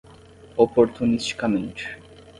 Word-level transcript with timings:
oportunisticamente 0.57 1.85